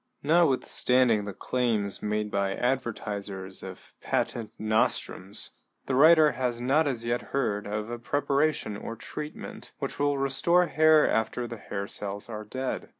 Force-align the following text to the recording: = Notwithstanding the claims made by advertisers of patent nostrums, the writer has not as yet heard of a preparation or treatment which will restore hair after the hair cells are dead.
= 0.17 0.23
Notwithstanding 0.23 1.25
the 1.25 1.31
claims 1.33 2.01
made 2.01 2.31
by 2.31 2.55
advertisers 2.55 3.61
of 3.61 3.93
patent 4.01 4.49
nostrums, 4.57 5.51
the 5.85 5.93
writer 5.93 6.31
has 6.31 6.59
not 6.59 6.87
as 6.87 7.05
yet 7.05 7.21
heard 7.29 7.67
of 7.67 7.91
a 7.91 7.99
preparation 7.99 8.75
or 8.75 8.95
treatment 8.95 9.73
which 9.77 9.99
will 9.99 10.17
restore 10.17 10.65
hair 10.65 11.07
after 11.07 11.45
the 11.47 11.57
hair 11.57 11.85
cells 11.85 12.29
are 12.29 12.43
dead. 12.43 12.89